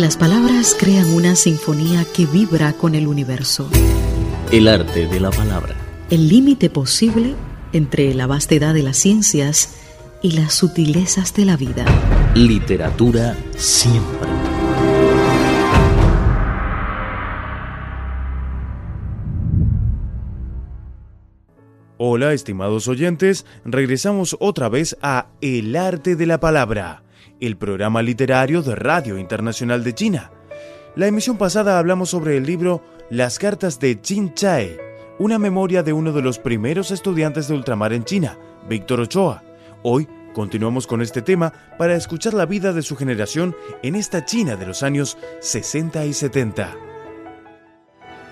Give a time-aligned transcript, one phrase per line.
[0.00, 3.68] Las palabras crean una sinfonía que vibra con el universo.
[4.50, 5.76] El arte de la palabra.
[6.08, 7.34] El límite posible
[7.74, 9.76] entre la vastedad de las ciencias
[10.22, 11.84] y las sutilezas de la vida.
[12.34, 14.30] Literatura siempre.
[21.98, 27.02] Hola, estimados oyentes, regresamos otra vez a El arte de la palabra,
[27.40, 30.30] el programa literario de Radio Internacional de China.
[30.96, 34.78] La emisión pasada hablamos sobre el libro Las cartas de Qin Chae,
[35.18, 38.38] una memoria de uno de los primeros estudiantes de ultramar en China,
[38.68, 39.42] Víctor Ochoa.
[39.82, 44.56] Hoy continuamos con este tema para escuchar la vida de su generación en esta China
[44.56, 46.76] de los años 60 y 70.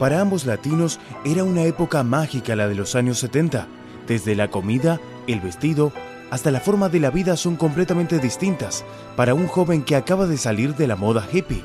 [0.00, 3.68] Para ambos latinos era una época mágica la de los años 70.
[4.08, 5.92] Desde la comida, el vestido,
[6.30, 8.84] hasta la forma de la vida son completamente distintas
[9.16, 11.64] para un joven que acaba de salir de la moda hippie.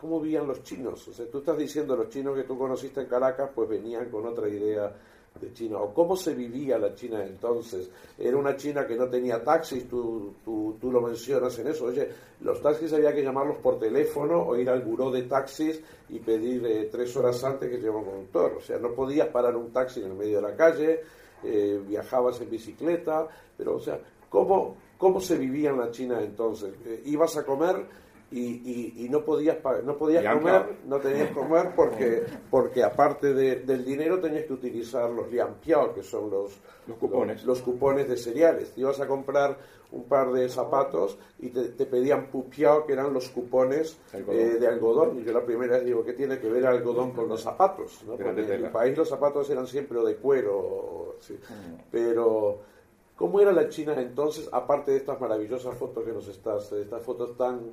[0.00, 1.06] ¿Cómo vivían los chinos?
[1.08, 4.26] O sea, tú estás diciendo los chinos que tú conociste en Caracas, pues venían con
[4.26, 4.92] otra idea
[5.40, 7.88] de China, o cómo se vivía la China entonces.
[8.18, 11.86] Era una China que no tenía taxis, tú, tú, tú, lo mencionas en eso.
[11.86, 12.08] Oye,
[12.42, 15.80] los taxis había que llamarlos por teléfono o ir al buró de taxis
[16.10, 18.54] y pedir eh, tres horas antes que lleve un conductor.
[18.58, 21.00] O sea, no podías parar un taxi en el medio de la calle,
[21.42, 26.74] eh, viajabas en bicicleta, pero o sea, ¿cómo, cómo se vivía en la China entonces?
[26.84, 27.86] Eh, ibas a comer
[28.32, 33.84] y, y, no podías no podías comer no tenías comer porque porque aparte de, del
[33.84, 38.72] dinero tenías que utilizar los liampiao que son los los cupones los, cupones de cereales
[38.72, 39.56] te ibas a comprar
[39.92, 44.66] un par de zapatos y te, te pedían pupiao que eran los cupones eh, de
[44.66, 48.02] algodón y yo la primera vez digo ¿qué tiene que ver algodón con los zapatos?
[48.06, 48.16] ¿no?
[48.16, 51.34] Porque en mi país los zapatos eran siempre de cuero ¿sí?
[51.34, 51.82] mm.
[51.90, 52.72] pero
[53.22, 57.36] ¿Cómo era la China entonces, aparte de estas maravillosas fotos que nos estás, estas fotos
[57.36, 57.70] tan,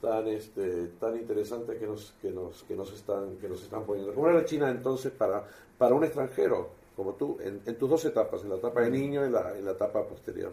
[0.00, 4.14] tan este tan interesante que nos que nos que nos están que nos están poniendo
[4.14, 5.44] cómo era la China entonces para
[5.78, 9.30] para un extranjero como tú en, tus dos etapas en la etapa de niño y
[9.30, 10.52] la, en la etapa posterior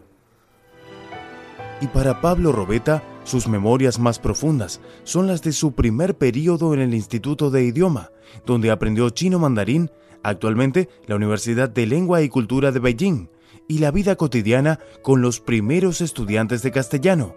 [1.80, 6.80] y para Pablo Robeta, sus memorias más profundas son las de su primer periodo en
[6.80, 8.10] el Instituto de Idioma,
[8.46, 9.90] donde aprendió chino mandarín,
[10.22, 13.28] actualmente la Universidad de Lengua y Cultura de Beijing,
[13.66, 17.34] y la vida cotidiana con los primeros estudiantes de castellano.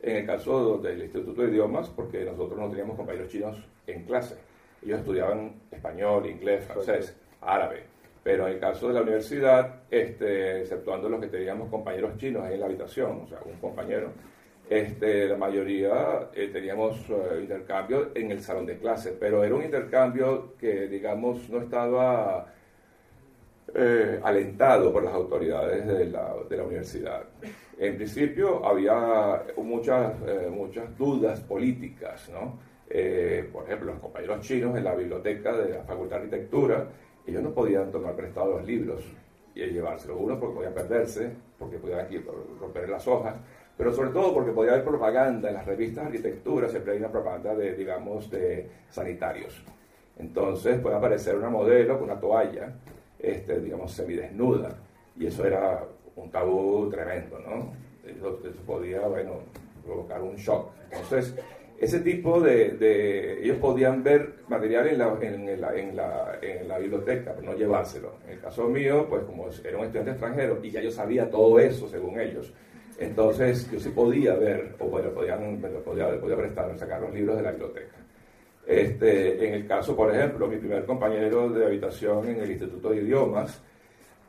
[0.00, 4.36] En el caso del Instituto de Idiomas, porque nosotros no teníamos compañeros chinos en clase.
[4.84, 7.82] Ellos estudiaban español, inglés, francés, árabe.
[8.22, 12.54] Pero en el caso de la universidad, este, exceptuando los que teníamos compañeros chinos ahí
[12.54, 14.12] en la habitación, o sea, un compañero,
[14.68, 19.64] este, la mayoría eh, teníamos uh, intercambio en el salón de clase, pero era un
[19.64, 22.52] intercambio que, digamos, no estaba
[23.74, 26.34] eh, alentado por las autoridades de la,
[26.64, 27.24] universidad.
[27.78, 32.58] En principio había muchas, eh, muchas dudas políticas, ¿no?
[32.88, 36.86] Eh, por ejemplo, los compañeros chinos en la biblioteca de la Facultad de Arquitectura,
[37.26, 39.04] ellos no podían tomar prestados los libros
[39.54, 40.16] y llevárselos.
[40.18, 42.18] Uno porque podían perderse, porque podían aquí
[42.58, 43.36] romper las hojas,
[43.76, 47.12] pero sobre todo porque podía haber propaganda en las revistas de arquitectura, siempre hay una
[47.12, 49.62] propaganda de, digamos, de sanitarios.
[50.18, 52.72] Entonces puede aparecer una modelo con una toalla,
[53.18, 54.76] este, digamos, semidesnuda,
[55.18, 55.84] y eso era
[56.16, 57.72] un tabú tremendo, ¿no?
[58.08, 59.40] Eso, eso, podía, bueno,
[59.84, 60.70] provocar un shock.
[60.90, 61.34] Entonces,
[61.78, 66.68] ese tipo de, de ellos podían ver material en la, en, la, en, la, en
[66.68, 68.14] la biblioteca, pero no llevárselo.
[68.26, 71.58] En el caso mío, pues como era un estudiante extranjero y ya yo sabía todo
[71.60, 72.52] eso según ellos,
[72.98, 77.14] entonces yo sí podía ver, o bueno, podían, me lo podía, podía prestar, sacar los
[77.14, 77.94] libros de la biblioteca.
[78.68, 82.98] Este, en el caso, por ejemplo, mi primer compañero de habitación en el Instituto de
[82.98, 83.62] Idiomas,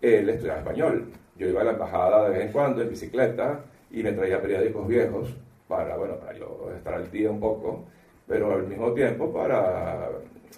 [0.01, 1.09] él estudiaba español.
[1.37, 4.87] Yo iba a la embajada de vez en cuando en bicicleta y me traía periódicos
[4.87, 5.35] viejos
[5.67, 7.83] para, bueno, para yo estar al día un poco,
[8.25, 10.09] pero al mismo tiempo para,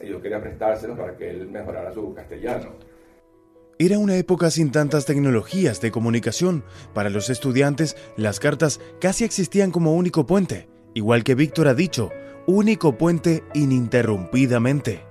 [0.08, 2.70] yo quería prestárselos para que él mejorara su castellano.
[3.80, 6.64] Era una época sin tantas tecnologías de comunicación.
[6.94, 10.68] Para los estudiantes, las cartas casi existían como único puente.
[10.94, 12.12] Igual que Víctor ha dicho,
[12.48, 15.04] único puente ininterrumpidamente.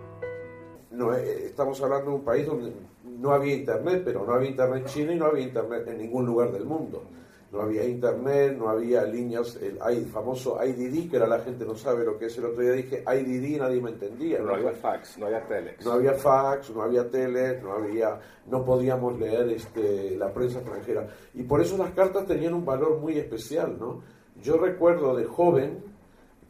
[0.90, 2.72] No, eh, estamos hablando de un país donde
[3.04, 6.26] no había internet, pero no había internet en China y no había internet en ningún
[6.26, 7.04] lugar del mundo.
[7.52, 11.74] No había internet, no había líneas, el, el famoso IDD, que era la gente no
[11.74, 12.38] sabe lo que es.
[12.38, 14.38] El otro día dije IDD y nadie me entendía.
[14.38, 15.84] No, no había fax, no había telex.
[15.84, 21.08] No había fax, no había tele, no había, no podíamos leer este, la prensa extranjera.
[21.34, 24.00] Y por eso las cartas tenían un valor muy especial, ¿no?
[24.40, 25.89] Yo recuerdo de joven,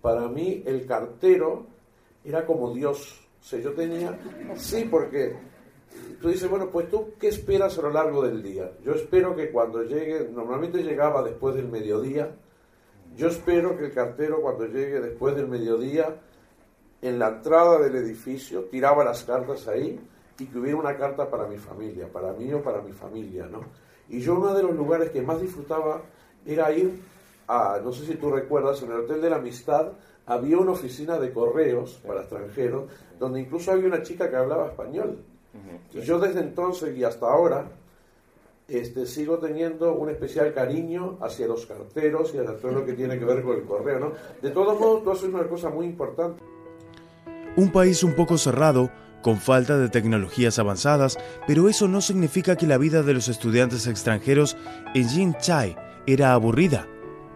[0.00, 1.66] para mí el cartero
[2.24, 3.28] era como Dios.
[3.52, 4.18] O yo tenía,
[4.56, 5.34] sí, porque
[6.20, 8.70] tú dices, bueno, pues tú, ¿qué esperas a lo largo del día?
[8.84, 12.34] Yo espero que cuando llegue, normalmente llegaba después del mediodía,
[13.16, 16.20] Yo espero que el cartero cuando llegue después del mediodía,
[17.02, 19.98] en la entrada del edificio, tiraba las cartas ahí
[20.38, 23.60] y que hubiera una carta para mi familia, para mí o para mi familia, ¿no?
[24.08, 26.02] Y yo uno de los lugares que más disfrutaba
[26.46, 27.00] era ir
[27.50, 29.88] a, no sé si tú recuerdas, en el Hotel de la Amistad
[30.24, 32.84] había una oficina de correos para extranjeros,
[33.18, 35.18] donde incluso había una chica que hablaba español.
[35.92, 37.66] Y yo desde entonces y hasta ahora
[38.68, 43.18] este, sigo teniendo un especial cariño hacia los carteros y hacia todo lo que tiene
[43.18, 44.12] que ver con el correo, ¿no?
[44.40, 46.40] De todos modos, tú haces una cosa muy importante.
[47.56, 48.90] Un país un poco cerrado,
[49.22, 51.18] con falta de tecnologías avanzadas,
[51.48, 54.56] pero eso no significa que la vida de los estudiantes extranjeros
[54.94, 55.76] en Jin Chai
[56.06, 56.86] era aburrida.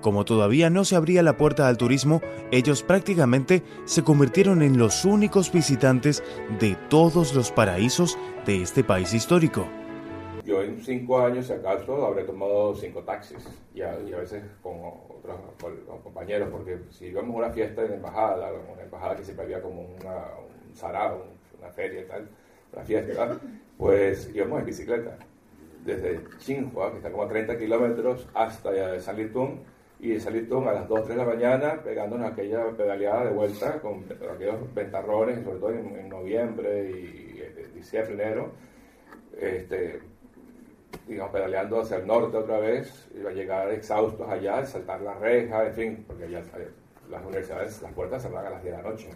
[0.05, 2.21] Como todavía no se abría la puerta al turismo,
[2.51, 6.23] ellos prácticamente se convirtieron en los únicos visitantes
[6.61, 9.67] de todos los paraísos de este país histórico.
[10.45, 14.75] Yo en cinco años, si acaso, habré tomado cinco taxis y a, veces con
[15.09, 15.39] otros
[16.03, 19.87] compañeros, porque si íbamos a una fiesta en embajada, una embajada que siempre había como
[20.03, 20.17] una,
[20.69, 21.25] un sarao,
[21.59, 22.29] una feria y tal,
[22.75, 23.39] una fiesta,
[23.79, 25.17] pues íbamos en bicicleta
[25.83, 29.61] desde Xinhua, que está como a 30 kilómetros, hasta San Litún,
[30.01, 33.31] y de San Litún a las 2, 3 de la mañana, pegándonos aquella pedaleada de
[33.31, 37.43] vuelta con aquellos ventarrones, sobre todo en, noviembre y,
[37.75, 38.53] diciembre, enero,
[39.39, 40.01] este,
[41.07, 45.67] digamos, pedaleando hacia el norte otra vez, iba a llegar exhaustos allá, saltar la reja,
[45.67, 46.43] en fin, porque ya
[47.11, 49.09] las universidades, las puertas cerraban a las 10 de la noche.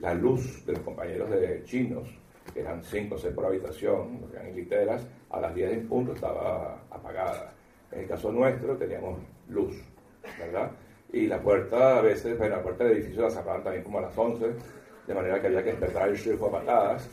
[0.00, 2.08] La luz de los compañeros de chinos,
[2.52, 6.12] que eran 5 o 6 por habitación, eran en literas, a las 10 en punto
[6.12, 7.52] estaba apagada.
[7.92, 9.18] En el caso nuestro teníamos
[9.48, 9.76] luz,
[10.38, 10.70] ¿verdad?
[11.12, 14.02] Y la puerta, a veces, bueno, la puerta del edificio la cerraban también como a
[14.02, 14.46] las 11,
[15.06, 17.08] de manera que había que despertar el sheriff a patadas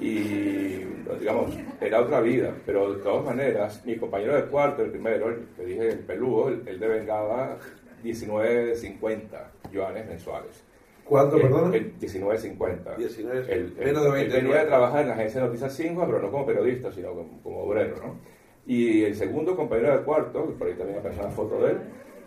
[0.00, 0.84] y
[1.18, 5.46] digamos, era otra vida, pero de todas maneras, mi compañero de cuarto, el primero, el
[5.56, 7.58] que dije el peludo, él devengaba
[8.02, 10.64] 19.50 yuanes mensuales.
[11.04, 11.72] ¿Cuánto, perdón?
[11.72, 12.96] 19.50.
[12.96, 14.36] 19, el, menos de 20.
[14.36, 17.10] Venía de trabajar en la agencia de noticias 5, pero no como periodista, sino
[17.42, 18.16] como, obrero, ¿no?
[18.64, 21.78] Y el segundo compañero de cuarto, por ahí también aparece una foto de él,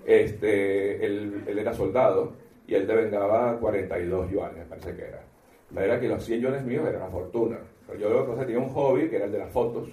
[0.05, 2.33] este, él, él era soldado
[2.67, 5.23] y él devengaba 42 yuanes, me parece que era.
[5.69, 7.57] De manera que los 100 yuanes míos eran una fortuna.
[7.87, 9.89] Pero yo entonces tenía un hobby que era el de las fotos.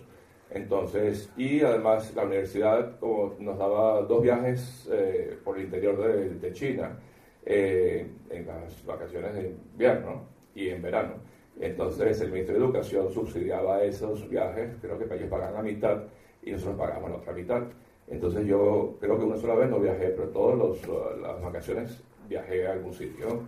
[0.50, 6.28] Entonces, y además la universidad como nos daba dos viajes eh, por el interior de,
[6.30, 6.98] de China
[7.44, 11.14] eh, en las vacaciones de invierno y en verano.
[11.58, 16.02] Entonces el Ministerio de Educación subsidiaba esos viajes, creo que ellos pagaban la mitad
[16.42, 17.62] y nosotros pagamos la otra mitad.
[18.12, 20.86] Entonces yo creo que una sola vez no viajé, pero todas
[21.20, 23.40] las vacaciones viajé a algún sitio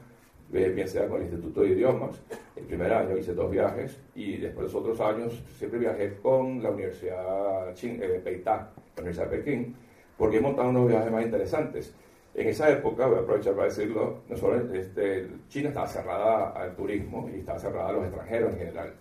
[0.48, 2.20] bien sea con el Instituto de Idiomas.
[2.56, 6.70] El primer año hice dos viajes y después los otros años siempre viajé con la
[6.70, 9.76] Universidad Chin, eh, la Universidad de Pekín,
[10.16, 11.94] porque he montado unos viajes más interesantes.
[12.34, 16.74] En esa época, voy a aprovechar para decirlo, no solo este, China estaba cerrada al
[16.74, 18.94] turismo y estaba cerrada a los extranjeros en general.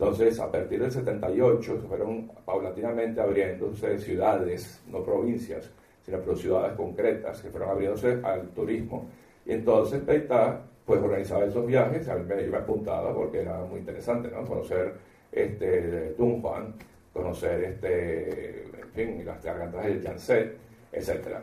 [0.00, 5.70] Entonces, a partir del 78, se fueron paulatinamente abriéndose ciudades, no provincias,
[6.02, 9.10] sino pero ciudades concretas que fueron abriéndose al turismo.
[9.44, 13.80] Y entonces Peitá pues organizaba esos viajes, a mí me iba apuntada porque era muy
[13.80, 14.42] interesante, ¿no?
[14.46, 14.94] Conocer
[15.30, 16.76] este, Dunhuan,
[17.12, 20.52] conocer, este, en fin, las gargantas del Yangtze,
[20.92, 21.40] etc.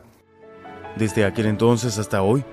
[0.97, 2.43] Desde aquel entonces hasta hoy,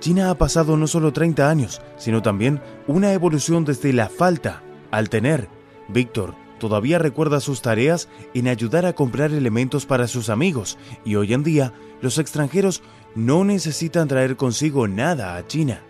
[0.00, 5.08] China ha pasado no solo 30 años, sino también una evolución desde la falta al
[5.08, 5.48] tener.
[5.88, 11.32] Víctor todavía recuerda sus tareas en ayudar a comprar elementos para sus amigos y hoy
[11.32, 12.82] en día los extranjeros
[13.14, 15.82] no necesitan traer consigo nada a China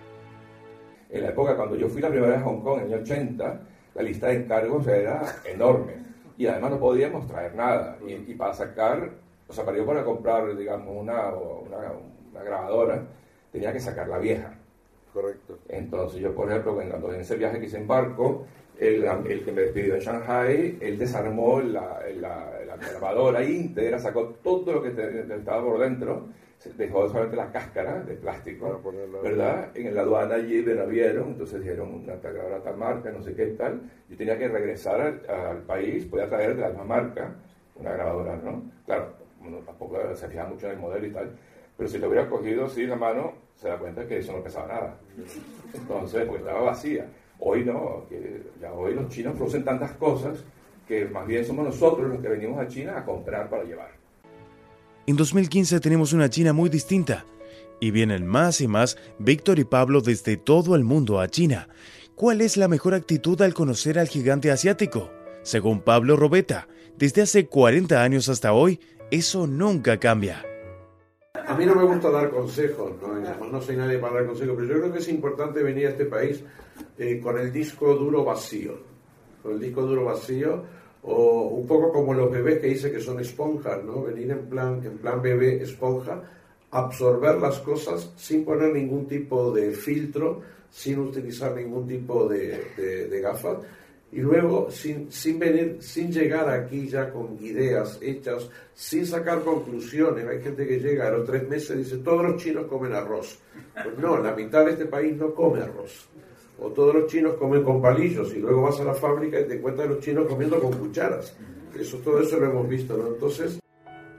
[1.11, 3.61] en la época cuando yo fui la primera vez a Hong Kong, en el 80,
[3.95, 5.95] la lista de encargos era enorme.
[6.37, 7.99] Y además no podíamos traer nada.
[8.07, 9.11] Y, para sacar,
[9.49, 13.03] o sea, para yo para comprar, digamos, una, una, grabadora,
[13.51, 14.55] tenía que sacar la vieja.
[15.13, 15.59] Correcto.
[15.69, 18.47] Entonces yo, por ejemplo, cuando en ese viaje que hice en barco,
[18.79, 24.29] el, el, que me despidió en Shanghai, él desarmó la, la, la grabadora íntegra, sacó
[24.43, 26.29] todo lo que estaba por dentro
[26.77, 28.81] dejó solamente la cáscara de plástico,
[29.23, 29.71] ¿verdad?
[29.75, 33.35] En la aduana allí me la vieron, entonces dijeron una grabadora tal marca, no sé
[33.35, 33.81] qué tal.
[34.09, 37.35] Yo tenía que regresar al, país, podía traer de la misma marca
[37.77, 38.71] una grabadora, ¿no?
[38.85, 41.37] Claro, uno tampoco se fija mucho en el modelo y tal,
[41.77, 44.69] pero si lo hubiera cogido así la mano, se da cuenta que eso no pesaba
[44.69, 44.99] nada.
[45.75, 47.07] Entonces, pues estaba vacía.
[47.41, 50.39] Hoy no, que ya hoy los chinos producen tantas cosas
[50.87, 53.91] que más bien somos nosotros los que venimos a China a comprar para llevar.
[55.07, 57.25] En 2015 tenemos una China muy distinta.
[57.81, 61.69] Y vienen más y más Víctor y Pablo desde todo el mundo a China.
[62.15, 65.11] ¿Cuál es la mejor actitud al conocer al gigante asiático?
[65.43, 68.81] Según Pablo Robeta, desde hace 40 años hasta hoy,
[69.13, 70.48] eso nunca cambia.
[71.49, 73.47] A mí no me gusta dar consejos, ¿no?
[73.47, 76.05] No soy nadie para dar consejos, pero yo creo que es importante venir a este
[76.05, 76.45] país
[76.99, 78.75] eh, con el disco duro vacío.
[79.43, 80.63] Con el disco duro vacío,
[81.05, 84.03] o un poco como los bebés que dice que son esponjas, ¿no?
[84.03, 86.23] Venir en plan, en plan bebé esponja,
[86.71, 93.21] absorber las cosas sin poner ningún tipo de filtro, sin utilizar ningún tipo de, de
[93.23, 93.57] gafas
[94.11, 100.27] y luego sin, sin venir, sin llegar aquí ya con ideas hechas, sin sacar conclusiones.
[100.27, 103.39] Hay gente que llega a los tres meses y dice, todos los chinos comen arroz.
[103.75, 106.09] Pues no, la mitad de este país no come arroz.
[106.59, 109.57] O todos los chinos comen con palillos y luego vas a la fábrica y te
[109.57, 111.37] encuentras los chinos comiendo con cucharas.
[111.79, 113.09] Eso, todo eso lo hemos visto, ¿no?
[113.09, 113.61] Entonces...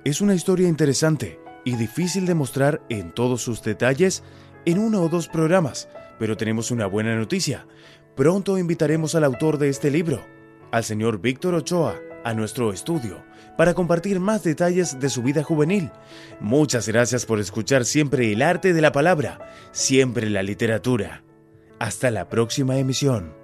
[0.06, 4.24] Es una historia interesante y difícil de mostrar en todos sus detalles
[4.66, 7.66] en uno o dos programas, pero tenemos una buena noticia
[8.20, 10.28] Pronto invitaremos al autor de este libro,
[10.72, 11.96] al señor Víctor Ochoa,
[12.26, 13.24] a nuestro estudio
[13.58, 15.90] para compartir más detalles de su vida juvenil.
[16.42, 19.40] Muchas gracias por escuchar siempre el arte de la palabra,
[19.72, 21.24] siempre la literatura.
[21.80, 23.39] Hasta la próxima emisión.